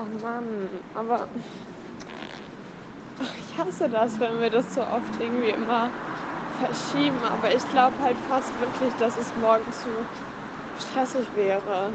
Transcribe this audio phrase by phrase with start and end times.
[0.00, 1.28] Oh Mann, aber
[3.22, 5.90] Ach, ich hasse das, wenn wir das so oft irgendwie immer
[6.58, 7.22] verschieben.
[7.22, 9.90] Aber ich glaube halt fast wirklich, dass es morgen zu
[10.80, 11.92] stressig wäre.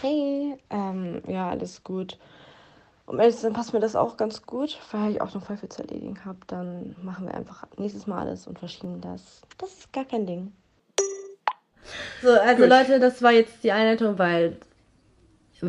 [0.00, 2.18] Hey, ähm, ja, alles gut.
[3.04, 5.58] Um ehrlich zu sein, passt mir das auch ganz gut, weil ich auch noch voll
[5.58, 6.38] viel zu erledigen habe.
[6.46, 9.42] Dann machen wir einfach nächstes Mal alles und verschieben das.
[9.58, 10.52] Das ist gar kein Ding.
[12.22, 12.70] So, also Gut.
[12.70, 14.56] Leute, das war jetzt die Einleitung, weil,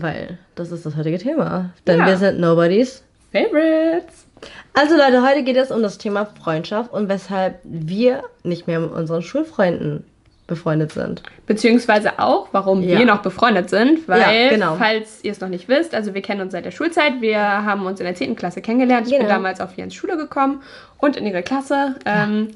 [0.01, 1.71] weil das ist das heutige Thema.
[1.87, 2.05] Denn ja.
[2.05, 4.25] wir sind Nobody's Favorites.
[4.73, 8.91] Also Leute, heute geht es um das Thema Freundschaft und weshalb wir nicht mehr mit
[8.91, 10.03] unseren Schulfreunden
[10.47, 11.23] befreundet sind.
[11.47, 12.99] Beziehungsweise auch, warum ja.
[12.99, 14.75] wir noch befreundet sind, weil, ja, genau.
[14.75, 17.85] falls ihr es noch nicht wisst, also wir kennen uns seit der Schulzeit, wir haben
[17.85, 18.35] uns in der 10.
[18.35, 19.07] Klasse kennengelernt.
[19.07, 19.25] Ich genau.
[19.25, 20.61] bin damals auf Jens Schule gekommen
[20.99, 21.95] und in ihre Klasse.
[22.05, 22.49] Ähm,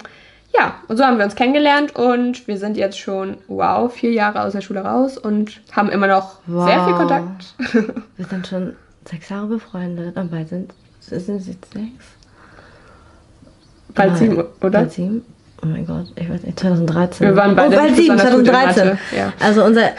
[0.55, 0.75] ja.
[0.87, 4.53] und so haben wir uns kennengelernt und wir sind jetzt schon, wow, vier Jahre aus
[4.53, 6.67] der Schule raus und haben immer noch wow.
[6.67, 7.53] sehr viel Kontakt.
[8.17, 8.75] wir sind schon
[9.05, 12.05] sechs Jahre befreundet und bald sind, sind es jetzt sechs.
[13.95, 14.69] Bald sieben, oder?
[14.69, 15.25] Bald sieben.
[15.61, 17.27] Oh mein Gott, ich weiß nicht, 2013.
[17.27, 18.97] Wir waren beide oh, bald 7, 2013.
[19.15, 19.33] Ja.
[19.41, 19.89] Also unser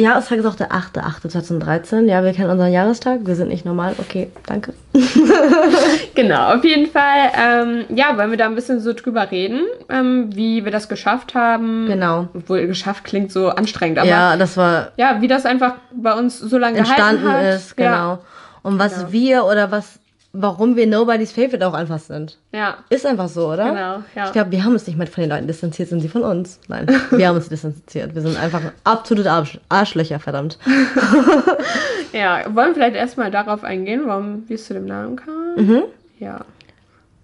[0.00, 2.06] Jahrestag ist auch der 8.8.2013.
[2.06, 3.20] Ja, wir kennen unseren Jahrestag.
[3.24, 3.94] Wir sind nicht normal.
[3.98, 4.72] Okay, danke.
[6.14, 7.30] genau, auf jeden Fall.
[7.34, 11.34] Ähm, ja, wollen wir da ein bisschen so drüber reden, ähm, wie wir das geschafft
[11.34, 11.86] haben.
[11.86, 12.28] Genau.
[12.34, 14.08] Obwohl geschafft klingt so anstrengend, aber.
[14.08, 14.92] Ja, das war.
[14.96, 17.90] Ja, wie das einfach bei uns so lange entstanden ist, genau.
[17.90, 18.18] Ja.
[18.62, 19.12] Und was genau.
[19.12, 20.00] wir oder was
[20.32, 22.38] warum wir Nobody's Favorite auch einfach sind.
[22.52, 22.78] Ja.
[22.88, 23.64] Ist einfach so, oder?
[23.64, 24.26] Genau, ja.
[24.26, 26.60] Ich glaube, wir haben uns nicht mal von den Leuten distanziert, sind sie von uns.
[26.68, 28.14] Nein, wir haben uns distanziert.
[28.14, 30.58] Wir sind einfach absolute Arsch Arschlöcher, verdammt.
[32.12, 35.54] ja, wollen wir vielleicht erstmal darauf eingehen, warum wie es zu dem Namen kam?
[35.56, 35.82] Mhm.
[36.18, 36.44] Ja.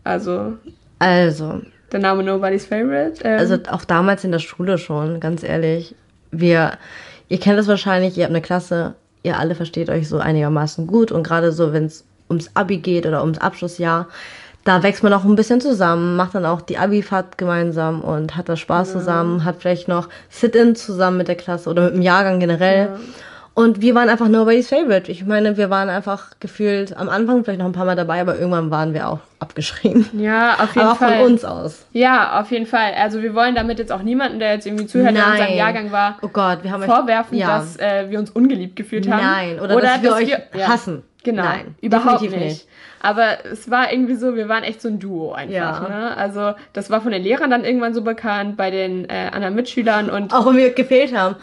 [0.02, 0.54] Also.
[0.98, 1.62] Also.
[1.92, 3.22] Der Name Nobody's Favorite.
[3.22, 3.38] Ähm.
[3.38, 5.94] Also auch damals in der Schule schon, ganz ehrlich.
[6.32, 6.72] Wir,
[7.28, 11.12] ihr kennt das wahrscheinlich, ihr habt eine Klasse, ihr alle versteht euch so einigermaßen gut
[11.12, 14.08] und gerade so, wenn es ums Abi geht oder ums Abschlussjahr,
[14.66, 18.48] da wächst man auch ein bisschen zusammen, macht dann auch die Abi-Fahrt gemeinsam und hat
[18.48, 18.98] da Spaß ja.
[18.98, 22.86] zusammen, hat vielleicht noch Sit-In zusammen mit der Klasse oder mit dem Jahrgang generell.
[22.86, 22.98] Ja.
[23.54, 25.10] Und wir waren einfach nobody's favorite.
[25.10, 28.36] Ich meine, wir waren einfach gefühlt am Anfang vielleicht noch ein paar Mal dabei, aber
[28.36, 30.06] irgendwann waren wir auch abgeschrieben.
[30.18, 31.18] Ja, auf jeden aber Fall.
[31.20, 31.86] von uns aus.
[31.92, 32.92] Ja, auf jeden Fall.
[33.00, 35.22] Also wir wollen damit jetzt auch niemanden, der jetzt irgendwie zuhört, Nein.
[35.22, 37.46] der in unserem Jahrgang war, oh Gott, wir haben vorwerfen, ja.
[37.46, 39.22] dass äh, wir uns ungeliebt gefühlt haben.
[39.24, 41.02] Nein, oder, oder dass, wir dass euch wir, hassen.
[41.26, 41.42] Genau.
[41.42, 42.36] Nein, überhaupt nicht.
[42.36, 42.68] nicht.
[43.00, 45.52] Aber es war irgendwie so, wir waren echt so ein Duo einfach.
[45.52, 45.88] Ja.
[45.88, 46.16] Ne?
[46.16, 50.08] Also das war von den Lehrern dann irgendwann so bekannt, bei den äh, anderen Mitschülern
[50.08, 50.32] und.
[50.32, 51.34] Auch wenn wir gefehlt haben.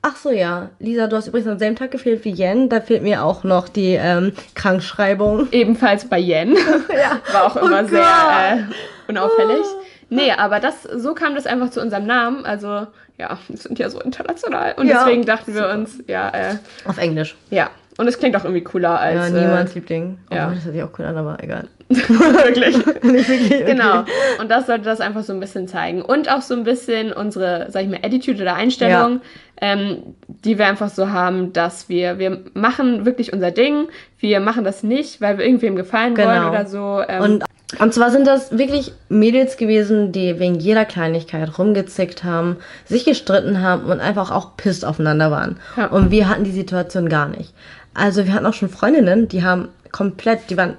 [0.00, 0.70] Ach so, ja.
[0.78, 2.70] Lisa, du hast übrigens am selben Tag gefehlt wie Jen.
[2.70, 5.48] Da fehlt mir auch noch die ähm, Krankschreibung.
[5.52, 6.54] Ebenfalls bei Jen.
[6.88, 7.20] ja.
[7.32, 9.60] War auch immer oh sehr äh, unauffällig.
[9.62, 9.84] Oh.
[10.08, 12.46] Nee, aber das, so kam das einfach zu unserem Namen.
[12.46, 12.86] Also,
[13.18, 14.74] ja, wir sind ja so international.
[14.78, 15.04] Und ja.
[15.04, 16.30] deswegen dachten wir uns, ja.
[16.30, 16.56] Äh,
[16.86, 17.36] Auf Englisch.
[17.50, 19.32] Ja, und es klingt auch irgendwie cooler als.
[19.32, 20.18] Ja, niemands äh, Liebling.
[20.32, 20.48] Ja.
[20.48, 21.64] Oh, das hört sich auch cool an, aber egal.
[21.88, 22.76] wirklich.
[23.02, 23.54] Nicht wirklich.
[23.54, 23.64] Okay.
[23.66, 24.04] Genau.
[24.40, 26.02] Und das sollte das einfach so ein bisschen zeigen.
[26.02, 29.20] Und auch so ein bisschen unsere, sag ich mal, Attitude oder Einstellung,
[29.60, 29.72] ja.
[29.72, 33.88] ähm, die wir einfach so haben, dass wir, wir machen wirklich unser Ding.
[34.20, 36.28] Wir machen das nicht, weil wir irgendwem gefallen genau.
[36.28, 37.02] wollen oder so.
[37.08, 37.44] Ähm, und
[37.78, 42.56] und zwar sind das wirklich Mädels gewesen, die wegen jeder Kleinigkeit rumgezickt haben,
[42.86, 45.58] sich gestritten haben und einfach auch pisst aufeinander waren.
[45.76, 45.88] Ja.
[45.88, 47.52] Und wir hatten die Situation gar nicht.
[47.92, 50.78] Also wir hatten auch schon Freundinnen, die haben komplett, die waren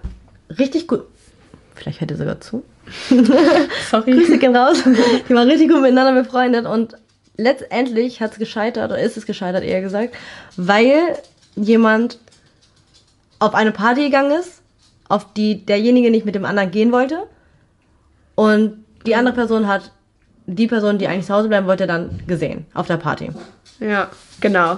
[0.58, 1.04] richtig gut.
[1.76, 2.64] Vielleicht hört ihr sogar zu.
[3.92, 4.12] Sorry.
[4.12, 4.84] Grüße gehen raus.
[4.84, 6.96] Die waren richtig gut miteinander befreundet und
[7.38, 10.16] letztendlich hat es gescheitert, oder ist es gescheitert eher gesagt,
[10.58, 10.96] weil
[11.56, 12.18] jemand
[13.38, 14.62] auf eine Party gegangen ist,
[15.10, 17.28] auf die derjenige nicht mit dem anderen gehen wollte.
[18.36, 19.92] Und die andere Person hat
[20.46, 23.32] die Person, die eigentlich zu Hause bleiben wollte, dann gesehen auf der Party.
[23.80, 24.10] Ja,
[24.40, 24.78] genau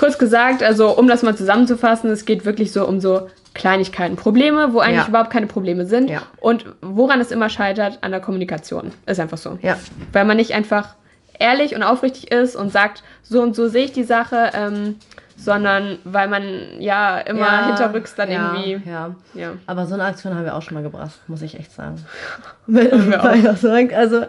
[0.00, 4.72] kurz gesagt, also um das mal zusammenzufassen, es geht wirklich so um so Kleinigkeiten, Probleme,
[4.72, 5.08] wo eigentlich ja.
[5.08, 6.08] überhaupt keine Probleme sind.
[6.08, 6.22] Ja.
[6.40, 8.92] Und woran es immer scheitert, an der Kommunikation.
[9.04, 9.58] Ist einfach so.
[9.60, 9.76] Ja.
[10.12, 10.94] Weil man nicht einfach
[11.38, 14.96] ehrlich und aufrichtig ist und sagt, so und so sehe ich die Sache, ähm,
[15.40, 18.90] sondern weil man ja immer ja, hinterrücks dann ja, irgendwie.
[18.90, 19.14] Ja.
[19.34, 19.52] ja.
[19.66, 22.04] Aber so eine Aktion haben wir auch schon mal gebracht, muss ich echt sagen.
[22.66, 23.94] wir auch.
[23.96, 24.26] Also,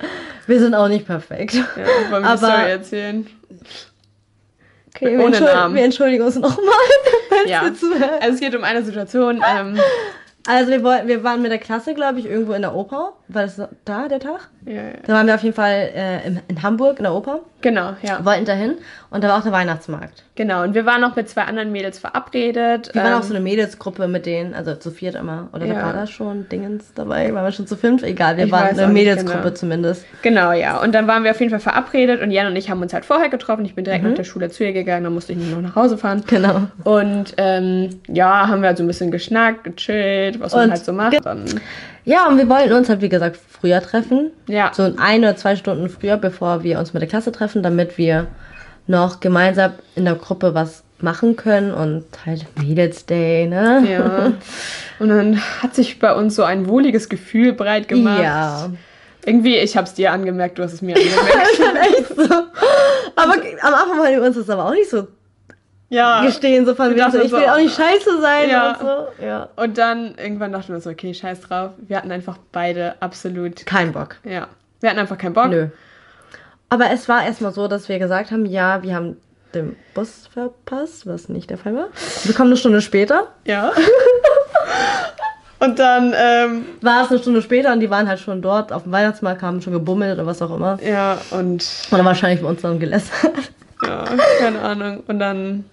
[0.48, 1.54] wir sind auch nicht perfekt.
[1.54, 3.28] Ja, wollen wir Story erzählen?
[4.96, 5.76] Okay, ohne wir Namen.
[5.76, 6.76] Wir entschuldigen uns nochmal.
[7.46, 7.62] ja.
[7.62, 7.88] Also
[8.34, 9.42] es geht um eine Situation.
[9.48, 9.80] Ähm,
[10.48, 13.14] also wir, wollten, wir waren mit der Klasse, glaube ich, irgendwo in der Oper.
[13.34, 14.50] War das da der Tag?
[14.66, 14.82] Ja, ja.
[15.06, 17.40] Da waren wir auf jeden Fall äh, in, in, Hamburg in der Oper.
[17.62, 18.24] Genau, ja.
[18.26, 18.76] Wollten dahin
[19.10, 20.24] und da war auch der Weihnachtsmarkt.
[20.36, 22.94] Genau, und wir waren noch mit zwei anderen Mädels verabredet.
[22.94, 25.50] Wir ähm, waren auch ähm, so eine Mädelsgruppe mit denen, also zu viert immer.
[25.54, 25.74] Oder ja.
[25.74, 28.04] da war da schon Dingens dabei, waren wir schon zu fünf?
[28.04, 29.56] Egal, wir ich waren eine Mädelsgruppe genau.
[29.56, 30.06] zumindest.
[30.22, 30.82] Genau, ja.
[30.82, 33.06] Und dann waren wir auf jeden Fall verabredet und Jan und ich haben uns halt
[33.06, 33.66] vorher getroffen.
[33.66, 34.12] Ich bin direkt mhm.
[34.12, 36.24] nach der Schule zu ihr gegangen, dann musste ich nur noch nach Hause fahren.
[36.28, 36.68] Genau.
[36.84, 40.94] Und ähm, ja, haben wir halt so ein bisschen geschnackt, gechillt, was man halt so
[40.94, 41.26] macht.
[41.26, 41.46] Dann
[42.06, 44.32] ja, und wir wollten uns halt, wie gesagt, früher treffen.
[44.48, 44.72] Ja.
[44.74, 48.28] So ein oder zwei Stunden früher, bevor wir uns mit der Klasse treffen, damit wir
[48.88, 53.84] noch gemeinsam in der Gruppe was machen können und halt Mädels Day, ne?
[53.90, 54.34] Ja.
[55.00, 58.22] Und dann hat sich bei uns so ein wohliges Gefühl breit gemacht.
[58.22, 58.70] Ja.
[59.26, 60.96] Irgendwie, ich hab's dir angemerkt, du hast es mir
[61.60, 61.98] angemerkt.
[61.98, 62.24] echt so.
[63.16, 65.08] Aber am Anfang war uns das aber auch nicht so
[65.92, 66.26] ja.
[66.26, 68.72] gestehen, so von wegen so, ich will auch nicht scheiße sein ja.
[68.72, 69.26] und so.
[69.26, 69.50] Ja.
[69.58, 71.72] Und dann irgendwann dachten wir uns, okay, scheiß drauf.
[71.78, 74.16] Wir hatten einfach beide absolut keinen Bock.
[74.24, 74.48] Ja.
[74.80, 75.50] Wir hatten einfach keinen Bock.
[75.50, 75.68] Nö.
[76.70, 79.18] Aber es war erstmal so, dass wir gesagt haben, ja, wir haben
[79.54, 81.88] den Bus verpasst, was nicht der Fall war.
[82.24, 83.28] Wir kommen eine Stunde später.
[83.46, 83.74] Ja.
[85.60, 88.84] und dann ähm, war es eine Stunde später und die waren halt schon dort auf
[88.84, 90.80] dem Weihnachtsmarkt, haben schon gebummelt oder was auch immer.
[90.82, 91.68] Ja, und.
[91.92, 93.52] Oder wahrscheinlich bei uns dann gelästert.
[93.86, 94.06] Ja,
[94.40, 95.04] keine Ahnung.
[95.08, 95.66] Und dann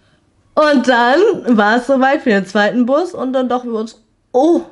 [0.58, 4.02] und dann war es soweit für den zweiten Bus und dann dachten wir uns,
[4.32, 4.62] oh.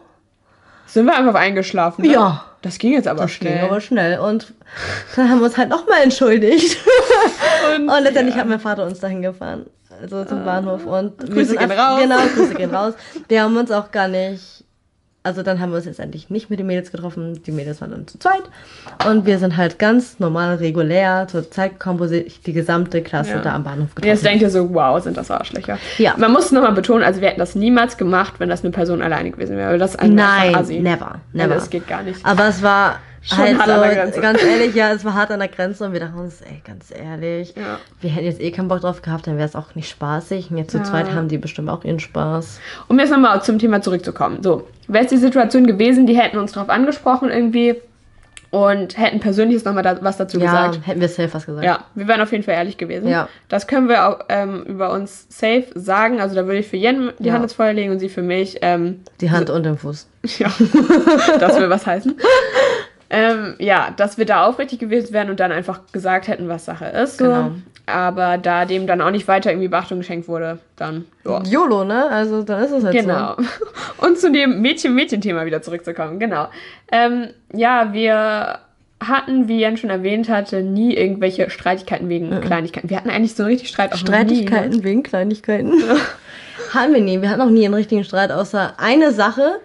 [0.87, 2.03] Sind wir einfach eingeschlafen?
[2.03, 2.13] Ne?
[2.13, 2.45] Ja.
[2.63, 3.53] Das ging jetzt aber das schnell.
[3.53, 4.19] Das ging aber schnell.
[4.19, 4.53] Und
[5.15, 6.79] dann haben wir uns halt nochmal entschuldigt.
[7.77, 8.41] Und, und letztendlich ja.
[8.41, 9.67] hat mein Vater uns dahin gefahren.
[10.01, 10.45] Also zum ah.
[10.45, 10.85] Bahnhof.
[10.85, 12.01] Und Grüße gehen raus.
[12.01, 12.95] Genau, Grüße gehen raus.
[13.29, 14.65] Wir haben uns auch gar nicht
[15.27, 17.43] also dann haben wir uns jetzt endlich nicht mit den Mädels getroffen.
[17.43, 18.45] Die Mädels waren dann zu zweit.
[19.09, 23.33] Und wir sind halt ganz normal, regulär zur Zeit gekommen, wo sich die gesamte Klasse
[23.33, 23.41] ja.
[23.41, 24.15] da am Bahnhof getroffen hat.
[24.15, 25.79] Jetzt denkt ihr so, wow, sind das Arschlöcher.
[25.99, 26.15] Ja.
[26.17, 29.33] Man muss nochmal betonen, also wir hätten das niemals gemacht, wenn das eine Person alleine
[29.33, 29.77] gewesen wäre.
[29.79, 31.43] Das ist Nein, never, never.
[31.43, 32.25] Also das geht gar nicht.
[32.25, 34.21] Aber es war Schon halt hart an der Grenze.
[34.21, 36.93] ganz ehrlich, ja, es war hart an der Grenze und wir dachten uns, ey, ganz
[36.93, 37.79] ehrlich, ja.
[38.01, 40.51] wir hätten jetzt eh keinen Bock drauf gehabt, dann wäre es auch nicht spaßig.
[40.51, 40.85] Und jetzt zu ja.
[40.85, 42.61] zweit haben die bestimmt auch ihren Spaß.
[42.87, 44.43] Um jetzt nochmal zum Thema zurückzukommen.
[44.43, 47.77] So, wäre es die Situation gewesen, die hätten uns drauf angesprochen irgendwie
[48.51, 50.87] und hätten persönliches nochmal da, was dazu ja, gesagt.
[50.87, 51.65] hätten wir safe was gesagt.
[51.65, 53.09] Ja, wir wären auf jeden Fall ehrlich gewesen.
[53.09, 53.29] Ja.
[53.49, 56.21] Das können wir auch ähm, über uns safe sagen.
[56.21, 57.35] Also da würde ich für Jen die ja.
[57.35, 58.59] Hand ins Feuer legen und sie für mich.
[58.63, 60.09] Ähm, die Hand so, und den Fuß.
[60.39, 60.51] Ja,
[61.39, 62.17] das will was heißen.
[63.09, 66.87] Ähm, ja, dass wir da aufrichtig gewesen wären und dann einfach gesagt hätten, was Sache
[66.87, 67.19] ist.
[67.19, 67.53] Genau.
[67.87, 71.05] Aber da dem dann auch nicht weiter irgendwie Beachtung geschenkt wurde, dann.
[71.25, 71.41] Ja.
[71.45, 72.09] YOLO, ne?
[72.11, 73.31] Also dann ist es halt genau.
[73.31, 73.37] so.
[73.37, 73.49] Genau.
[73.99, 76.19] Und zu dem Mädchen-Mädchen-Thema wieder zurückzukommen.
[76.19, 76.49] Genau.
[76.91, 78.59] Ähm, ja, wir
[78.99, 82.41] hatten, wie Jan schon erwähnt hatte, nie irgendwelche Streitigkeiten wegen mhm.
[82.41, 82.91] Kleinigkeiten.
[82.91, 84.85] Wir hatten eigentlich so einen richtig Streit auch Streitigkeiten nie, ne?
[84.85, 85.73] wegen Kleinigkeiten?
[86.75, 87.21] hatten wir nie.
[87.21, 89.61] Wir hatten auch nie einen richtigen Streit, außer eine Sache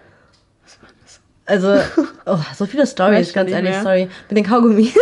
[1.46, 1.80] also,
[2.26, 3.82] oh, so viele Stories, ganz ehrlich, mehr.
[3.82, 4.08] sorry.
[4.28, 4.94] Mit den Kaugummis.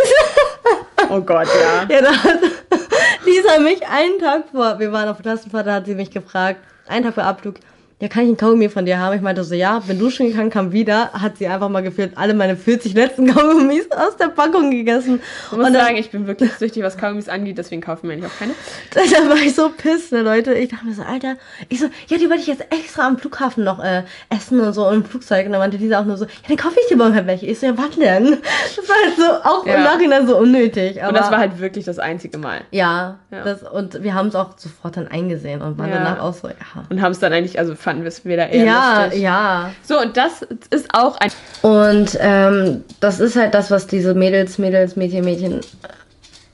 [1.09, 1.87] oh Gott, ja.
[1.95, 2.39] Ja, da hat
[3.25, 6.61] Lisa mich einen Tag vor, wir waren auf der Klassenfahrt, da hat sie mich gefragt,
[6.87, 7.55] einen Tag vor Abflug,
[8.01, 9.15] ja, kann ich einen Kaugummi von dir haben?
[9.15, 12.17] Ich meinte so, ja, wenn du schon kann, kam wieder, hat sie einfach mal gefühlt
[12.17, 15.21] alle meine 40 letzten Kaugummis aus der Packung gegessen.
[15.51, 18.31] Ich muss und sagen, ich bin wirklich süchtig, was Kaugummis angeht, deswegen kaufen wir eigentlich
[18.31, 18.53] auch keine.
[19.11, 20.53] Da war ich so pisst, ne, Leute.
[20.55, 21.35] Ich dachte mir so, Alter,
[21.69, 24.89] ich so, ja, die wollte ich jetzt extra am Flughafen noch äh, essen und so
[24.89, 25.45] im Flugzeug.
[25.45, 27.45] Und dann meinte dieser auch nur so, ja, dann kaufe ich dir morgen halt welche.
[27.45, 28.37] Ich so, ja, wann denn?
[28.75, 29.75] Das war halt so, auch ja.
[29.75, 31.03] im Nachhinein so unnötig.
[31.03, 32.61] Aber und das war halt wirklich das einzige Mal.
[32.71, 33.43] Ja, ja.
[33.43, 35.97] Das, und wir haben es auch sofort dann eingesehen und waren ja.
[35.97, 36.55] danach auch so, ja.
[36.89, 39.21] Und haben es dann eigentlich, also fanden wir es wieder eher ja, lustig.
[39.21, 41.29] Ja, So, und das ist auch ein.
[41.61, 45.59] Und ähm, das ist halt das, was diese Mädels, Mädels, Mädchen, Mädchen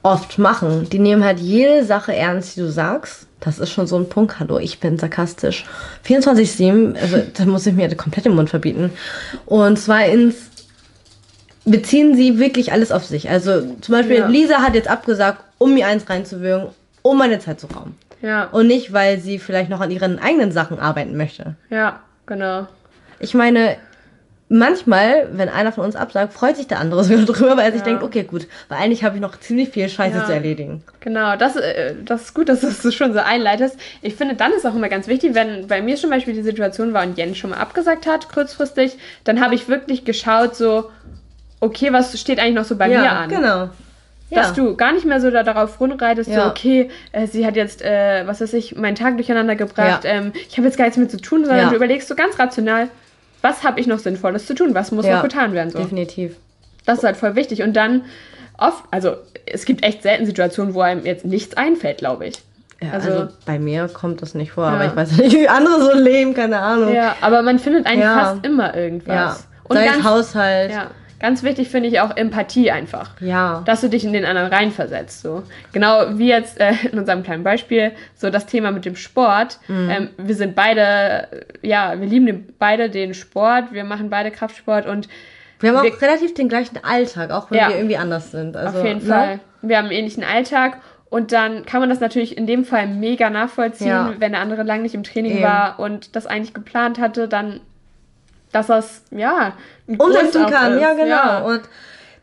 [0.01, 0.89] oft machen.
[0.89, 3.27] Die nehmen halt jede Sache ernst, die du sagst.
[3.39, 4.39] Das ist schon so ein Punkt.
[4.39, 5.65] Hallo, ich bin sarkastisch.
[6.07, 8.91] 24-7, also da muss ich mir komplett den Mund verbieten.
[9.45, 10.49] Und zwar ins
[11.65, 13.29] beziehen sie wirklich alles auf sich.
[13.29, 14.27] Also zum Beispiel, ja.
[14.27, 16.69] Lisa hat jetzt abgesagt, um mir eins reinzuwirken,
[17.03, 17.95] um meine Zeit zu rauben.
[18.21, 18.45] Ja.
[18.45, 21.55] Und nicht, weil sie vielleicht noch an ihren eigenen Sachen arbeiten möchte.
[21.69, 22.67] Ja, genau.
[23.19, 23.77] Ich meine,
[24.49, 27.73] manchmal, wenn einer von uns absagt, freut sich der andere sogar drüber, weil er ja.
[27.73, 30.25] sich denkt, okay, gut, weil eigentlich habe ich noch ziemlich viel Scheiße ja.
[30.25, 30.83] zu erledigen.
[30.99, 33.77] Genau, das, äh, das ist gut, dass du es schon so einleitest.
[34.01, 36.93] Ich finde, dann ist auch immer ganz wichtig, wenn bei mir zum Beispiel die Situation
[36.93, 40.89] war und Jens schon mal abgesagt hat, kurzfristig, dann habe ich wirklich geschaut, so,
[41.59, 43.29] okay, was steht eigentlich noch so bei ja, mir an?
[43.29, 43.69] genau.
[44.29, 46.43] Dass du gar nicht mehr so da darauf rumreitest, ja.
[46.43, 50.11] so, okay, äh, sie hat jetzt, äh, was weiß ich, meinen Tag durcheinander gebracht, ja.
[50.11, 51.69] ähm, ich habe jetzt gar nichts mehr zu tun, sondern ja.
[51.69, 52.89] du überlegst so ganz rational,
[53.41, 55.69] was habe ich noch Sinnvolles zu tun, was muss noch getan werden.
[55.69, 55.79] So.
[55.79, 56.35] Definitiv.
[56.85, 57.61] Das ist halt voll wichtig.
[57.61, 58.05] Und dann
[58.57, 59.15] oft, also
[59.45, 62.35] es gibt echt selten Situationen, wo einem jetzt nichts einfällt, glaube ich.
[62.81, 65.81] Ja, also, also, bei mir kommt das nicht vor, aber ich weiß nicht, wie andere
[65.81, 66.93] so leben, keine Ahnung.
[66.93, 69.15] Ja, aber man findet eigentlich fast immer irgendwas.
[69.15, 69.37] Ja.
[69.63, 70.71] Und Sei ganz, Haushalt.
[70.71, 73.19] Ja ganz wichtig finde ich auch Empathie einfach.
[73.21, 73.61] Ja.
[73.65, 75.21] Dass du dich in den anderen reinversetzt.
[75.21, 75.43] So.
[75.71, 79.59] Genau wie jetzt äh, in unserem kleinen Beispiel, so das Thema mit dem Sport.
[79.67, 79.89] Mhm.
[79.89, 84.85] Ähm, wir sind beide, ja, wir lieben den, beide den Sport, wir machen beide Kraftsport
[84.85, 85.07] und
[85.59, 88.55] wir haben auch relativ den gleichen Alltag, auch wenn ja, wir irgendwie anders sind.
[88.55, 89.05] Also, auf jeden ne?
[89.05, 89.39] Fall.
[89.63, 90.77] Wir haben einen ähnlichen Alltag
[91.09, 94.13] und dann kann man das natürlich in dem Fall mega nachvollziehen, ja.
[94.19, 95.43] wenn der andere lang nicht im Training Eben.
[95.43, 97.61] war und das eigentlich geplant hatte, dann,
[98.57, 99.53] dass das, ja,
[99.87, 100.79] umsetzen kann.
[100.79, 101.05] Ja, genau.
[101.07, 101.39] Ja.
[101.39, 101.61] Und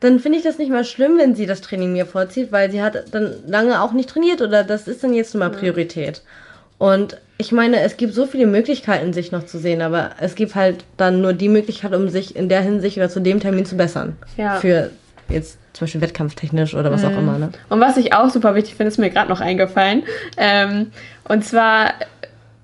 [0.01, 2.83] dann finde ich das nicht mal schlimm, wenn sie das Training mir vorzieht, weil sie
[2.83, 6.23] hat dann lange auch nicht trainiert oder das ist dann jetzt mal Priorität.
[6.79, 10.55] Und ich meine, es gibt so viele Möglichkeiten, sich noch zu sehen, aber es gibt
[10.55, 13.77] halt dann nur die Möglichkeit, um sich in der Hinsicht oder zu dem Termin zu
[13.77, 14.17] bessern.
[14.37, 14.57] Ja.
[14.57, 14.91] Für
[15.29, 17.09] jetzt zum Beispiel wettkampftechnisch oder was mhm.
[17.09, 17.39] auch immer.
[17.39, 17.51] Ne?
[17.69, 20.03] Und was ich auch super wichtig finde, ist mir gerade noch eingefallen.
[20.37, 20.93] Ähm,
[21.29, 21.95] und zwar,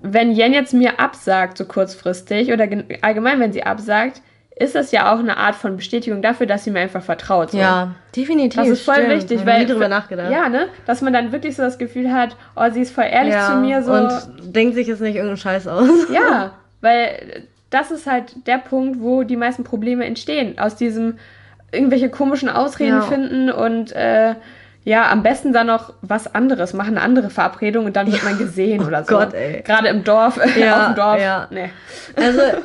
[0.01, 2.67] wenn Jen jetzt mir absagt, so kurzfristig, oder
[3.01, 4.21] allgemein, wenn sie absagt,
[4.61, 7.51] ist das ja auch eine Art von Bestätigung dafür, dass sie mir einfach vertraut.
[7.51, 7.57] So.
[7.57, 8.61] Ja, definitiv.
[8.61, 9.09] Das ist voll stimmt.
[9.11, 10.31] wichtig, weil drüber nachgedacht.
[10.31, 13.33] ja, ne, dass man dann wirklich so das Gefühl hat, oh, sie ist voll ehrlich
[13.33, 15.89] ja, zu mir so und denkt sich jetzt nicht irgendeinen Scheiß aus.
[16.11, 21.17] Ja, weil das ist halt der Punkt, wo die meisten Probleme entstehen aus diesem
[21.71, 23.01] irgendwelche komischen Ausreden ja.
[23.01, 24.35] finden und äh,
[24.83, 28.37] ja, am besten dann noch was anderes, machen eine andere Verabredung und dann wird man
[28.37, 29.15] gesehen oh oder so.
[29.15, 29.61] Gott, ey.
[29.61, 31.21] Gerade im Dorf, ja, auf dem Dorf.
[31.21, 31.47] Ja.
[31.51, 31.69] Nee.
[32.15, 32.41] Also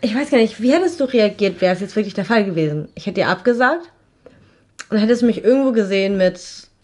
[0.00, 2.88] ich weiß gar nicht, wie hättest du reagiert, wäre es jetzt wirklich der Fall gewesen?
[2.94, 3.90] Ich hätte dir abgesagt
[4.90, 6.40] und hättest mich irgendwo gesehen mit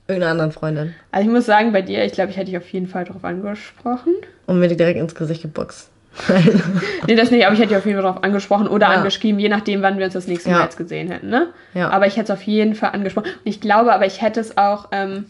[0.09, 0.95] irgendeiner anderen Freundin.
[1.13, 3.25] Also ich muss sagen, bei dir, ich glaube, ich hätte dich auf jeden Fall darauf
[3.25, 4.15] angesprochen.
[4.47, 5.91] Und mir direkt ins Gesicht geboxt.
[7.07, 8.95] Nee, das nicht, aber ich hätte dich auf jeden Fall darauf angesprochen oder ja.
[8.95, 11.49] angeschrieben, je nachdem, wann wir uns das nächste Mal jetzt gesehen hätten, ne?
[11.75, 11.91] Ja.
[11.91, 13.27] Aber ich hätte es auf jeden Fall angesprochen.
[13.27, 15.27] Und ich glaube, aber ich hätte es auch, ähm,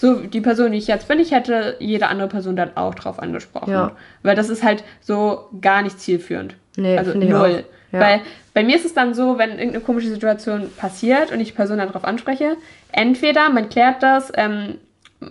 [0.00, 3.18] so die Person, die ich jetzt bin, ich hätte jede andere Person dann auch drauf
[3.18, 3.70] angesprochen.
[3.70, 3.92] Ja.
[4.22, 6.54] Weil das ist halt so gar nicht zielführend.
[6.76, 7.64] Nee, also null.
[7.92, 8.00] Ja.
[8.00, 8.20] Weil
[8.54, 11.78] bei mir ist es dann so, wenn irgendeine komische Situation passiert und ich die Person
[11.78, 12.56] dann darauf anspreche,
[12.92, 14.76] entweder man klärt das, ähm,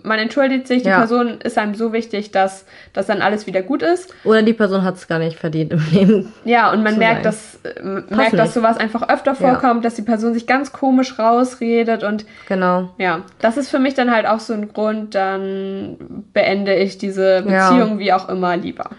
[0.04, 0.98] man entschuldigt sich, die ja.
[0.98, 4.14] Person ist einem so wichtig, dass, dass dann alles wieder gut ist.
[4.22, 6.32] Oder die Person hat es gar nicht verdient im Leben.
[6.44, 9.88] Ja, und man merkt, dass, äh, merkt dass sowas einfach öfter vorkommt, ja.
[9.88, 12.24] dass die Person sich ganz komisch rausredet und.
[12.48, 12.90] Genau.
[12.98, 15.96] Ja, das ist für mich dann halt auch so ein Grund, dann
[16.32, 17.98] beende ich diese Beziehung ja.
[17.98, 18.90] wie auch immer lieber.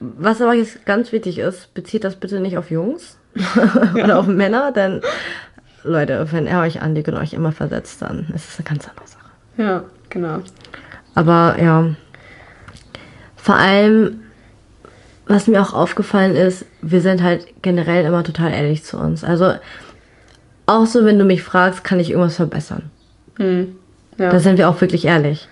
[0.00, 3.18] Was aber jetzt ganz wichtig ist, bezieht das bitte nicht auf Jungs
[3.94, 5.02] oder auf Männer, denn
[5.82, 9.06] Leute, wenn er euch anlegt und euch immer versetzt, dann ist es eine ganz andere
[9.06, 9.28] Sache.
[9.56, 9.84] Ja.
[10.10, 10.40] Genau.
[11.14, 11.94] Aber ja,
[13.36, 14.20] vor allem,
[15.26, 19.24] was mir auch aufgefallen ist, wir sind halt generell immer total ehrlich zu uns.
[19.24, 19.54] Also
[20.66, 22.90] auch so, wenn du mich fragst, kann ich irgendwas verbessern.
[23.36, 23.76] Hm.
[24.18, 24.30] Ja.
[24.30, 25.48] Da sind wir auch wirklich ehrlich.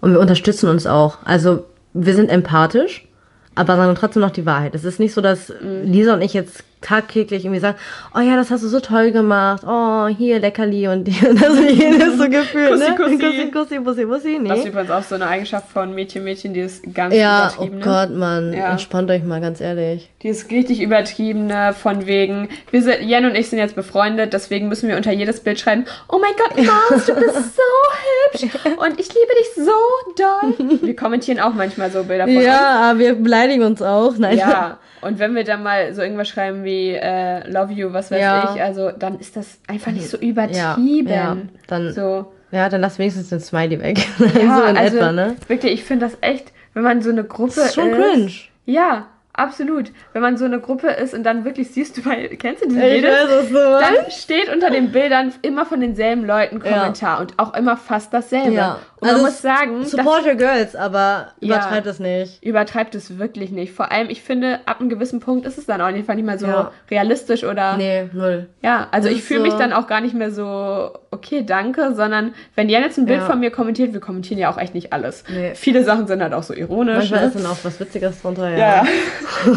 [0.00, 1.18] Und wir unterstützen uns auch.
[1.24, 3.06] Also wir sind empathisch,
[3.54, 4.74] aber sagen trotzdem noch die Wahrheit.
[4.74, 5.84] Es ist nicht so, dass hm.
[5.84, 7.78] Lisa und ich jetzt tagtäglich irgendwie sagen,
[8.14, 11.58] oh ja, das hast du so toll gemacht, oh, hier Leckerli und, die, und das
[11.58, 12.96] jedes so gefühlt, kussi, ne?
[12.96, 14.48] Kussi, kussi, kussi, bussi, bussi, nee.
[14.48, 17.80] Das ist übrigens auch so eine Eigenschaft von Mädchen, Mädchen, die ist ganz ja, übertrieben.
[17.80, 18.70] Ja, oh Gott, Mann, ja.
[18.70, 20.10] entspannt euch mal, ganz ehrlich.
[20.22, 24.68] Die ist richtig übertriebene, von wegen, wir sind, Jen und ich sind jetzt befreundet, deswegen
[24.68, 29.00] müssen wir unter jedes Bild schreiben, oh mein Gott, Maus, du bist so hübsch und
[29.00, 29.72] ich liebe dich so
[30.16, 30.78] doll.
[30.82, 32.98] Wir kommentieren auch manchmal so Bilder von ja, uns.
[32.98, 34.38] Wir beleidigen uns auch, nein.
[34.38, 38.20] Ja, und wenn wir dann mal so irgendwas schreiben wie äh, Love you, was weiß
[38.20, 38.54] ja.
[38.54, 41.08] ich, also dann ist das einfach nicht so übertrieben.
[41.08, 41.38] Ja.
[41.66, 42.30] Dann, so.
[42.50, 44.06] ja, dann lass wenigstens den Smiley weg.
[44.18, 45.36] Ja, so in also, etwa, ne?
[45.48, 47.74] Wirklich, ich finde das echt, wenn man so eine Gruppe das ist.
[47.74, 48.32] Schon ist, cringe.
[48.66, 49.06] Ja,
[49.36, 49.92] Absolut.
[50.14, 52.80] Wenn man so eine Gruppe ist und dann wirklich siehst du, weil, kennst du diese
[52.80, 53.10] Bilder?
[53.52, 57.20] Dann steht unter den Bildern immer von denselben Leuten Kommentar ja.
[57.20, 58.52] und auch immer fast dasselbe.
[58.52, 58.78] Ja.
[58.98, 59.84] Und also man muss sagen.
[59.84, 62.42] Support your girls, aber übertreibt ja, es nicht.
[62.42, 63.72] Übertreibt es wirklich nicht.
[63.72, 66.38] Vor allem, ich finde, ab einem gewissen Punkt ist es dann auch einfach nicht mehr
[66.38, 66.72] so ja.
[66.90, 67.76] realistisch oder.
[67.76, 68.48] Nee, null.
[68.62, 71.94] Ja, also das ich fühle so mich dann auch gar nicht mehr so, okay, danke,
[71.94, 74.92] sondern wenn Jan jetzt ein Bild von mir kommentiert, wir kommentieren ja auch echt nicht
[74.94, 75.24] alles.
[75.28, 75.54] Nee.
[75.54, 76.96] Viele Sachen sind halt auch so ironisch.
[76.96, 77.26] Manchmal ne?
[77.26, 78.56] ist dann auch was Witziges drunter, ja.
[78.56, 78.86] ja.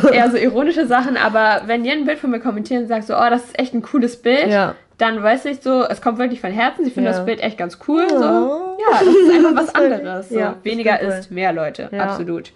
[0.12, 3.15] Eher so ironische Sachen, aber wenn Jan ein Bild von mir kommentiert und sagt so,
[3.15, 4.75] oh, das ist echt ein cooles Bild, ja.
[5.00, 7.13] Dann weiß ich so, es kommt wirklich von Herzen, sie finden ja.
[7.13, 8.06] das Bild echt ganz cool.
[8.12, 8.18] Oh.
[8.18, 8.77] So.
[8.79, 10.29] Ja, das ist einfach was anderes.
[10.29, 10.38] So.
[10.38, 11.89] Ja, Weniger ist mehr, Leute.
[11.98, 12.51] Absolut.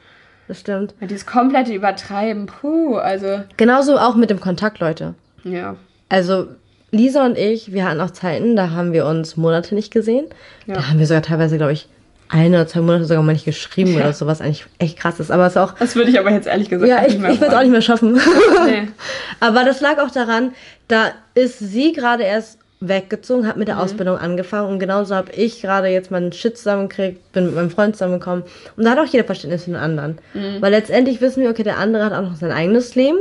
[0.48, 0.94] Das stimmt.
[1.00, 3.42] Ja, dieses komplette Übertreiben, puh, also.
[3.56, 5.16] Genauso auch mit dem Kontakt, Leute.
[5.46, 5.78] Ja.
[6.10, 6.48] Also,
[6.92, 10.28] Lisa und ich, wir hatten auch Zeiten, da haben wir uns Monate nicht gesehen.
[10.68, 10.76] Ja.
[10.76, 11.88] Da haben wir sogar teilweise, glaube ich,
[12.30, 14.02] ein oder zwei Monate sogar mal nicht geschrieben ja.
[14.02, 15.32] oder so, was eigentlich echt krass ist.
[15.32, 15.74] Aber es ist auch.
[15.74, 17.62] Das würde ich aber jetzt ehrlich gesagt ja, nicht ich, mehr ich würde es auch
[17.62, 18.20] nicht mehr schaffen.
[18.66, 18.88] Nee.
[19.40, 20.54] aber das lag auch daran,
[20.88, 23.82] da ist sie gerade erst weggezogen, hat mit der mhm.
[23.82, 27.96] Ausbildung angefangen und genauso habe ich gerade jetzt meinen Shit zusammengekriegt, bin mit meinem Freund
[27.96, 28.44] zusammengekommen
[28.76, 30.20] und da hat auch jeder Verständnis für den anderen.
[30.34, 30.58] Mhm.
[30.62, 33.20] Weil letztendlich wissen wir, okay, der andere hat auch noch sein eigenes Leben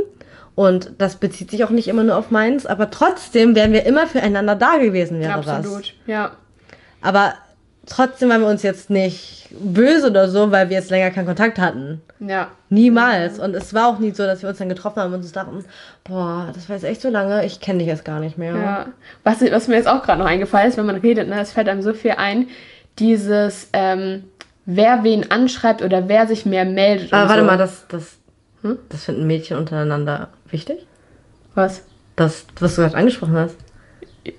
[0.55, 4.07] Und das bezieht sich auch nicht immer nur auf meins, aber trotzdem wären wir immer
[4.07, 5.67] füreinander da gewesen, wäre Absolut, was.
[5.67, 6.33] Absolut, ja.
[7.01, 7.35] Aber
[7.87, 11.59] trotzdem waren wir uns jetzt nicht böse oder so, weil wir jetzt länger keinen Kontakt
[11.59, 12.01] hatten.
[12.21, 12.49] Ja.
[12.69, 13.39] Niemals.
[13.39, 15.65] Und es war auch nie so, dass wir uns dann getroffen haben und uns dachten,
[16.05, 18.57] boah, das war jetzt echt so lange, ich kenne dich jetzt gar nicht mehr.
[18.57, 18.87] Ja.
[19.25, 21.69] Was, was mir jetzt auch gerade noch eingefallen ist, wenn man redet, ne, es fällt
[21.69, 22.49] einem so viel ein,
[22.99, 24.25] dieses, ähm,
[24.65, 27.13] wer wen anschreibt oder wer sich mehr meldet.
[27.13, 27.47] Aber warte so.
[27.47, 28.17] mal, das, das,
[28.63, 28.79] hm?
[28.89, 30.87] das finden Mädchen untereinander wichtig?
[31.55, 31.83] Was?
[32.17, 33.57] Das, was du gerade angesprochen hast.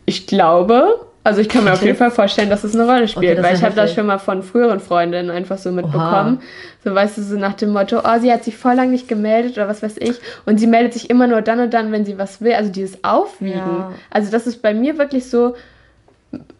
[0.05, 3.41] Ich glaube, also ich kann mir auf jeden Fall vorstellen, dass es eine Rolle spielt,
[3.41, 6.37] weil ich habe das schon mal von früheren Freundinnen einfach so mitbekommen.
[6.37, 6.43] Oha.
[6.83, 9.53] So weißt du, so nach dem Motto, oh, sie hat sich voll lang nicht gemeldet
[9.53, 10.19] oder was weiß ich.
[10.45, 12.53] Und sie meldet sich immer nur dann und dann, wenn sie was will.
[12.53, 13.57] Also dieses Aufwiegen.
[13.57, 13.91] Ja.
[14.09, 15.55] Also das ist bei mir wirklich so,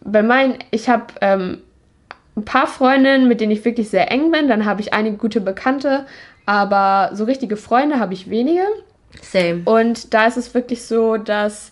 [0.02, 1.58] bei meinen, ich habe ähm,
[2.34, 4.48] ein paar Freundinnen, mit denen ich wirklich sehr eng bin.
[4.48, 6.06] Dann habe ich einige gute Bekannte,
[6.46, 8.64] aber so richtige Freunde habe ich wenige.
[9.20, 9.60] Same.
[9.66, 11.70] Und da ist es wirklich so, dass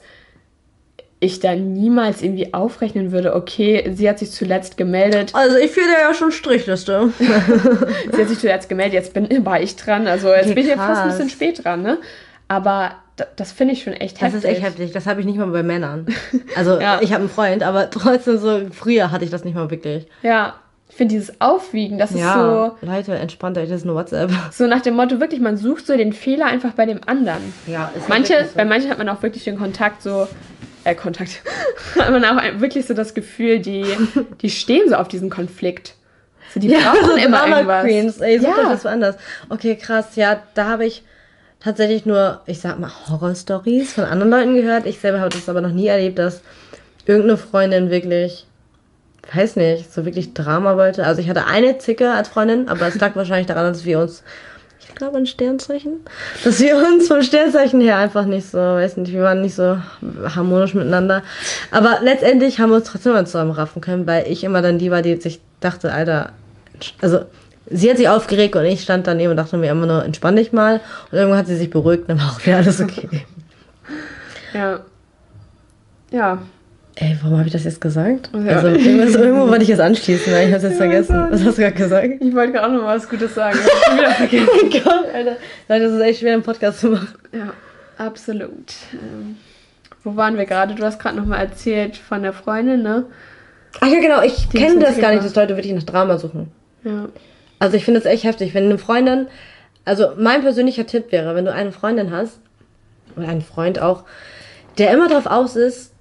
[1.23, 5.31] ich da niemals irgendwie aufrechnen würde, okay, sie hat sich zuletzt gemeldet.
[5.35, 7.13] Also ich fühle ja schon Strichliste.
[7.19, 10.09] sie hat sich zuletzt gemeldet, jetzt bin war ich dran.
[10.09, 11.99] Also jetzt okay, bin ich ja fast ein bisschen spät dran, ne?
[12.49, 12.97] Aber
[13.37, 14.43] das finde ich schon echt heftig.
[14.43, 14.91] Das ist echt heftig.
[14.91, 16.07] Das habe ich nicht mal bei Männern.
[16.57, 17.01] Also ja.
[17.01, 20.07] ich habe einen Freund, aber trotzdem so früher hatte ich das nicht mal wirklich.
[20.23, 20.55] Ja.
[20.91, 22.87] Ich finde dieses Aufwiegen, das ja, ist so.
[22.87, 24.31] Leute, entspannt euch, das ist nur WhatsApp.
[24.51, 27.55] So nach dem Motto, wirklich, man sucht so den Fehler einfach bei dem anderen.
[27.67, 28.57] Ja, ist Manche, so.
[28.57, 30.29] Bei manchen hat man auch wirklich den Kontakt so,
[30.85, 31.43] äh, Kontakt,
[31.99, 33.87] hat man auch wirklich so das Gefühl, die,
[34.41, 35.95] die stehen so auf diesen Konflikt.
[36.53, 37.85] So, die ja, brauchen so immer Drama irgendwas.
[37.85, 38.71] Queens, ey, sucht ja.
[38.71, 39.17] das woanders.
[39.49, 41.03] Okay, krass, ja, da habe ich
[41.61, 44.87] tatsächlich nur, ich sag mal, Horror-Stories von anderen Leuten gehört.
[44.87, 46.43] Ich selber habe das aber noch nie erlebt, dass
[47.07, 48.47] irgendeine Freundin wirklich,
[49.33, 51.07] weiß nicht, so wirklich Drama wollte.
[51.07, 54.23] Also ich hatte eine Zicke als Freundin, aber es lag wahrscheinlich daran, dass wir uns
[54.95, 56.01] glaube ein Sternzeichen,
[56.45, 59.79] dass wir uns vom Sternzeichen her einfach nicht so, weiß nicht, wir waren nicht so
[60.25, 61.23] harmonisch miteinander.
[61.71, 65.03] Aber letztendlich haben wir uns trotzdem mal zusammenraffen können, weil ich immer dann die war,
[65.03, 66.33] die sich dachte, Alter,
[67.01, 67.21] also
[67.71, 70.53] sie hat sich aufgeregt und ich stand daneben und dachte mir immer nur, entspann dich
[70.53, 70.81] mal.
[71.11, 73.09] Und irgendwann hat sie sich beruhigt und dann war auch wieder alles okay.
[74.55, 74.81] ja.
[76.11, 76.43] Ja,
[76.97, 78.31] Ey, warum habe ich das jetzt gesagt?
[78.35, 78.57] Ja.
[78.57, 81.27] Also irgendwo wollte ich jetzt anschließen, weil ich habe es jetzt vergessen.
[81.31, 82.09] Was hast du gerade gesagt?
[82.21, 83.59] Ich wollte gerade auch noch was Gutes sagen.
[83.59, 84.49] Ich habe wieder vergessen.
[84.63, 85.37] oh Gott, Alter.
[85.69, 87.09] Leute, das ist echt schwer, einen Podcast zu machen.
[87.33, 87.55] Ja,
[87.97, 88.75] absolut.
[88.93, 89.37] Ähm,
[90.05, 90.75] wo waren wir gerade?
[90.75, 93.07] Du hast gerade noch mal erzählt von der Freundin, ne?
[93.81, 94.23] Ach ja, genau.
[94.23, 96.51] Ich kenne das gar nicht, dass Leute wirklich nach Drama suchen.
[96.85, 97.09] Ja.
[97.59, 98.53] Also ich finde es echt heftig.
[98.53, 99.29] Wenn eine Freundin,
[99.87, 102.39] also mein persönlicher Tipp wäre, wenn du eine Freundin hast,
[103.17, 104.05] oder einen Freund auch,
[104.79, 105.92] der immer drauf aus ist,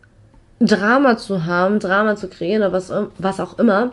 [0.61, 3.91] Drama zu haben, Drama zu kreieren oder was, was auch immer,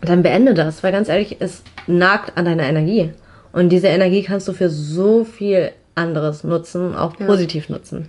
[0.00, 3.12] dann beende das, weil ganz ehrlich, es nagt an deiner Energie.
[3.52, 7.76] Und diese Energie kannst du für so viel anderes nutzen, auch positiv ja.
[7.76, 8.08] nutzen.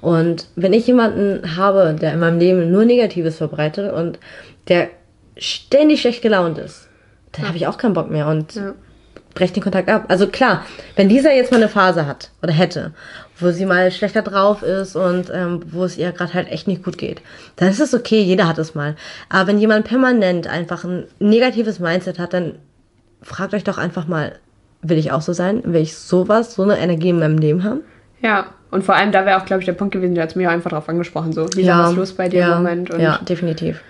[0.00, 4.18] Und wenn ich jemanden habe, der in meinem Leben nur Negatives verbreitet und
[4.68, 4.88] der
[5.36, 6.88] ständig schlecht gelaunt ist,
[7.32, 7.48] dann ja.
[7.48, 8.74] habe ich auch keinen Bock mehr und ja.
[9.34, 10.04] Breche den Kontakt ab.
[10.08, 10.64] Also klar,
[10.96, 12.92] wenn dieser jetzt mal eine Phase hat oder hätte,
[13.38, 16.84] wo sie mal schlechter drauf ist und ähm, wo es ihr gerade halt echt nicht
[16.84, 17.22] gut geht,
[17.56, 18.96] dann ist es okay, jeder hat es mal.
[19.28, 22.56] Aber wenn jemand permanent einfach ein negatives Mindset hat, dann
[23.22, 24.32] fragt euch doch einfach mal,
[24.82, 25.62] will ich auch so sein?
[25.64, 27.80] Will ich sowas, so eine Energie in meinem Leben haben?
[28.20, 30.50] Ja, und vor allem, da wäre auch, glaube ich, der Punkt gewesen, der hat mir
[30.50, 32.90] einfach drauf angesprochen, so, Lisa, ja, was los bei dir ja, im Moment?
[32.90, 33.82] Und ja, definitiv.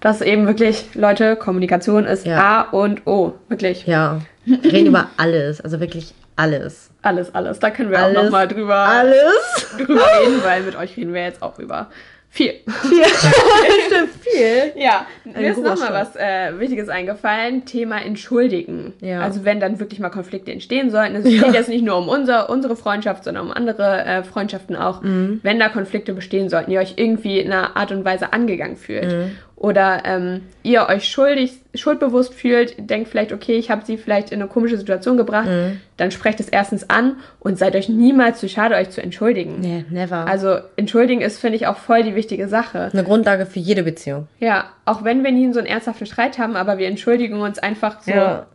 [0.00, 2.38] Das eben wirklich, Leute, Kommunikation ist ja.
[2.38, 3.86] A und O, wirklich.
[3.86, 6.90] Ja, reden über alles, also wirklich alles.
[7.02, 7.58] Alles, alles.
[7.58, 9.76] Da können wir alles, auch nochmal drüber, alles.
[9.76, 11.88] drüber reden, weil mit euch reden wir jetzt auch über
[12.36, 12.52] viel.
[12.66, 13.04] Viel.
[13.86, 14.72] Stimmt, viel.
[14.76, 17.64] Ja, mir ist nochmal was äh, Wichtiges eingefallen.
[17.64, 18.92] Thema Entschuldigen.
[19.00, 19.20] Ja.
[19.20, 21.16] Also wenn dann wirklich mal Konflikte entstehen sollten.
[21.16, 21.44] Es ja.
[21.44, 25.00] geht jetzt nicht nur um unser, unsere Freundschaft, sondern um andere äh, Freundschaften auch.
[25.00, 25.40] Mhm.
[25.42, 29.12] Wenn da Konflikte bestehen sollten, ihr euch irgendwie in einer Art und Weise angegangen fühlt.
[29.12, 34.30] Mhm oder ähm, ihr euch schuldig, schuldbewusst fühlt, denkt vielleicht, okay, ich habe sie vielleicht
[34.30, 35.80] in eine komische Situation gebracht, mhm.
[35.96, 39.60] dann sprecht es erstens an und seid euch niemals zu schade, euch zu entschuldigen.
[39.60, 40.26] Nee, never.
[40.26, 42.90] Also entschuldigen ist, finde ich, auch voll die wichtige Sache.
[42.92, 44.28] Eine Grundlage für jede Beziehung.
[44.40, 48.02] Ja, auch wenn wir nie so einen ernsthaften Streit haben, aber wir entschuldigen uns einfach
[48.02, 48.10] so.
[48.10, 48.46] Ja.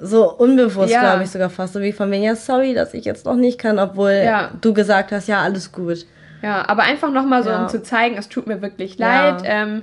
[0.00, 1.00] So unbewusst, ja.
[1.00, 1.74] glaube ich sogar fast.
[1.74, 4.50] So wie von mir, ja, sorry, dass ich jetzt noch nicht kann, obwohl ja.
[4.60, 6.06] du gesagt hast, ja, alles gut.
[6.42, 9.42] Ja, aber einfach nochmal so, um zu zeigen, es tut mir wirklich leid.
[9.44, 9.82] Ähm,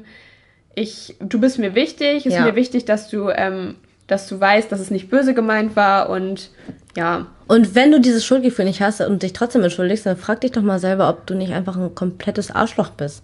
[0.78, 2.40] ich, du bist mir wichtig, es ja.
[2.40, 6.10] ist mir wichtig, dass du, ähm, dass du weißt, dass es nicht böse gemeint war
[6.10, 6.52] und
[6.96, 7.26] ja.
[7.48, 10.62] Und wenn du dieses Schuldgefühl nicht hast und dich trotzdem entschuldigst, dann frag dich doch
[10.62, 13.24] mal selber, ob du nicht einfach ein komplettes Arschloch bist.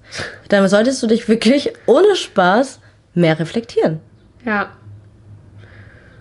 [0.49, 2.79] Dann solltest du dich wirklich ohne Spaß
[3.13, 3.99] mehr reflektieren.
[4.45, 4.69] Ja.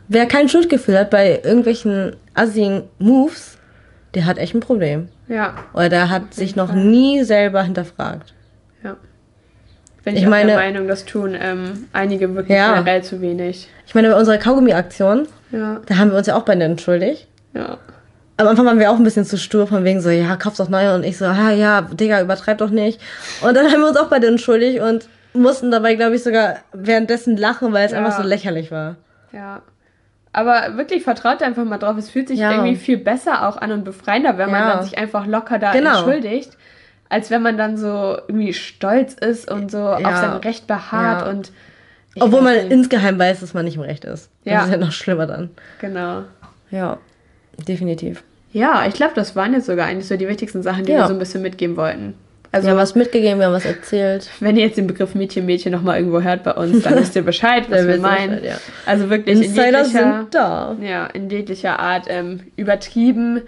[0.09, 3.57] Wer kein Schuldgefühl hat bei irgendwelchen assigen Moves,
[4.15, 5.09] der hat echt ein Problem.
[5.29, 5.55] Ja.
[5.73, 8.35] Oder der hat sich noch nie selber hinterfragt.
[10.03, 10.11] Ja.
[10.11, 12.75] Bin ich, ich meine, der Meinung, das tun ähm, einige wirklich ja.
[12.75, 13.69] generell zu wenig.
[13.87, 15.81] Ich meine, bei unserer Kaugummi-Aktion, ja.
[15.87, 17.29] da haben wir uns ja auch bei denen entschuldigt.
[17.55, 17.79] Ja.
[18.37, 20.69] Am Anfang waren wir auch ein bisschen zu stur, von wegen so, ja, kauf's doch
[20.69, 20.95] neu.
[20.95, 23.01] Und ich so, ja, ja, Digga, übertreib doch nicht.
[23.43, 26.57] Und dann haben wir uns auch bei denen entschuldigt und mussten dabei, glaube ich, sogar
[26.73, 27.99] währenddessen lachen, weil es ja.
[27.99, 28.97] einfach so lächerlich war.
[29.33, 29.63] Ja.
[30.33, 31.97] Aber wirklich vertraut einfach mal drauf.
[31.99, 32.51] Es fühlt sich ja.
[32.51, 35.99] irgendwie viel besser auch an und befreiender, wenn man dann sich einfach locker da genau.
[35.99, 36.57] entschuldigt
[37.13, 39.97] als wenn man dann so irgendwie stolz ist und so ja.
[39.99, 41.31] auf sein Recht beharrt ja.
[41.31, 41.53] und.
[42.19, 42.71] Obwohl man nicht.
[42.71, 44.31] insgeheim weiß, dass man nicht im Recht ist.
[44.45, 44.65] Das ja.
[44.65, 45.51] ist ja noch schlimmer dann.
[45.81, 46.25] Genau.
[46.71, 46.99] Ja,
[47.69, 48.23] definitiv.
[48.53, 51.13] Ja, ich glaube, das waren jetzt sogar eigentlich so die wichtigsten Sachen, die wir so
[51.13, 52.15] ein bisschen mitgeben wollten.
[52.51, 54.29] Also, wir haben was mitgegeben, wir haben was erzählt.
[54.41, 57.23] Wenn ihr jetzt den Begriff Mädchen, Mädchen nochmal irgendwo hört bei uns, dann wisst ihr
[57.23, 58.41] Bescheid, was wir meinen.
[58.41, 58.73] Bescheid, ja.
[58.85, 60.77] Also wirklich Insider in jeglicher, sind da.
[60.83, 63.41] Ja, in jeglicher Art ähm, übertrieben,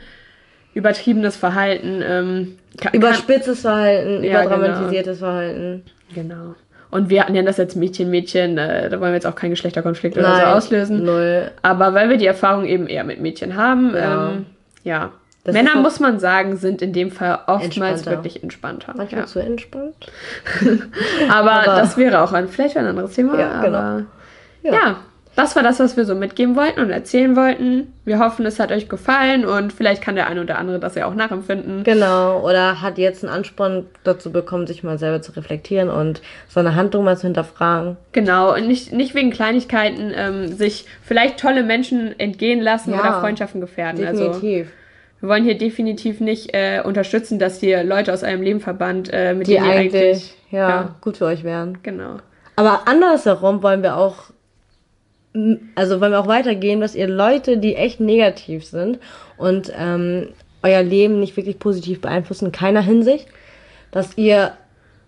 [0.73, 2.59] übertriebenes Verhalten, ähm,
[2.93, 5.31] Überspitztes Verhalten, ja, überdramatisiertes genau.
[5.31, 5.83] Verhalten.
[6.15, 6.55] Genau.
[6.91, 10.17] Und wir nennen das jetzt Mädchen, Mädchen, äh, da wollen wir jetzt auch keinen Geschlechterkonflikt
[10.17, 11.05] Nein, oder so auslösen.
[11.05, 11.51] Null.
[11.63, 14.31] Aber weil wir die Erfahrung eben eher mit Mädchen haben, ja.
[14.31, 14.47] Ähm,
[14.85, 15.11] ja.
[15.45, 18.95] Männer, muss man sagen, sind in dem Fall oftmals wirklich entspannter.
[18.97, 19.27] Manchmal ja.
[19.27, 19.95] zu entspannt.
[21.29, 23.39] aber, aber, das wäre auch ein, vielleicht ein anderes Thema.
[23.39, 24.07] Ja, genau.
[24.63, 24.73] Ja.
[24.73, 24.97] ja
[25.37, 27.93] das war das, was wir so mitgeben wollten und erzählen wollten.
[28.05, 31.07] Wir hoffen, es hat euch gefallen und vielleicht kann der eine oder andere das ja
[31.07, 31.83] auch nachempfinden.
[31.83, 36.77] Genau, oder hat jetzt einen Ansporn dazu bekommen, sich mal selber zu reflektieren und seine
[36.77, 37.97] Handlung mal zu hinterfragen.
[38.13, 43.21] Genau, und nicht, nicht wegen Kleinigkeiten ähm, sich vielleicht tolle Menschen entgehen lassen ja, oder
[43.21, 44.07] Freundschaften gefährden.
[44.07, 44.67] Also definitiv.
[44.67, 44.85] Also,
[45.21, 49.33] wir wollen hier definitiv nicht äh, unterstützen, dass hier Leute aus eurem Leben verbannt, äh,
[49.33, 51.79] mit Die denen ihr eigentlich, eigentlich ja, ja, gut für euch wären.
[51.83, 52.19] Genau.
[52.57, 54.34] Aber andersherum wollen wir auch
[55.75, 58.99] also wollen wir auch weitergehen, dass ihr Leute, die echt negativ sind
[59.37, 60.29] und ähm,
[60.63, 63.27] euer Leben nicht wirklich positiv beeinflussen, in keiner Hinsicht,
[63.91, 64.53] dass ihr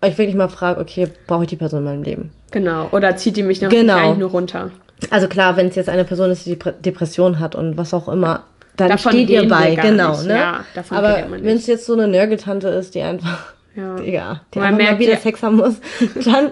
[0.01, 2.31] euch wirklich mal fragt, okay, brauche ich die Person in meinem Leben?
[2.51, 3.97] Genau, oder zieht die mich noch genau.
[3.97, 4.71] eigentlich nur runter?
[5.09, 8.43] Also klar, wenn es jetzt eine Person ist, die Depression hat und was auch immer,
[8.75, 10.27] dann davon steht ihr bei, genau, nicht.
[10.27, 10.35] ne?
[10.35, 14.67] Ja, Aber wenn es jetzt so eine Nörgeltante ist, die einfach, ja, ja die man
[14.67, 15.75] einfach merkt, mal wieder Sex haben muss,
[16.25, 16.51] dann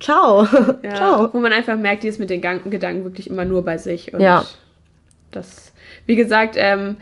[0.00, 0.46] Ciao.
[0.82, 1.30] Ja, Ciao.
[1.32, 4.12] Wo man einfach merkt, die ist mit den Gedanken wirklich immer nur bei sich.
[4.12, 4.44] Und ja.
[5.30, 5.72] Das,
[6.06, 6.96] wie gesagt, ähm,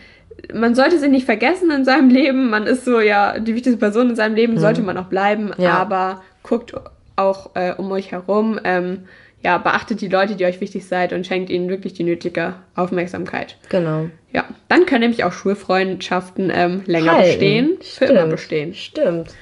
[0.52, 2.50] man sollte sie nicht vergessen in seinem Leben.
[2.50, 4.58] Man ist so, ja, die wichtigste Person in seinem Leben, mhm.
[4.58, 5.52] sollte man auch bleiben.
[5.58, 5.74] Ja.
[5.74, 6.74] Aber guckt
[7.16, 8.58] auch äh, um euch herum.
[8.64, 9.04] Ähm,
[9.42, 13.58] ja, beachtet die Leute, die euch wichtig seid und schenkt ihnen wirklich die nötige Aufmerksamkeit.
[13.68, 14.06] Genau.
[14.32, 17.28] Ja, dann können nämlich auch Schulfreundschaften ähm, länger Halten.
[17.28, 18.72] bestehen, für immer bestehen.
[18.74, 19.34] Stimmt.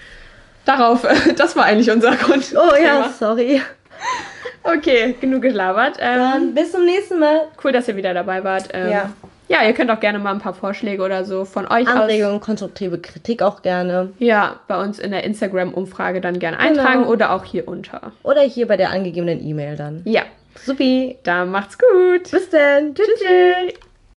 [0.64, 2.54] Darauf, das war eigentlich unser Grund.
[2.56, 3.60] Oh ja, sorry.
[4.64, 5.96] Okay, genug gelabert.
[5.98, 7.42] Ähm, Dann bis zum nächsten Mal.
[7.62, 8.68] Cool, dass ihr wieder dabei wart.
[8.72, 9.12] Ähm, ja.
[9.48, 12.42] Ja, ihr könnt auch gerne mal ein paar Vorschläge oder so von euch Anregungen, aus.
[12.42, 14.10] konstruktive Kritik auch gerne.
[14.18, 16.70] Ja, bei uns in der Instagram-Umfrage dann gerne genau.
[16.70, 18.12] eintragen oder auch hier unter.
[18.22, 20.02] Oder hier bei der angegebenen E-Mail dann.
[20.04, 20.22] Ja.
[20.64, 21.18] Supi.
[21.24, 22.30] Dann macht's gut.
[22.30, 22.94] Bis dann.
[22.94, 23.08] Tschüss.
[23.18, 23.91] tschüss.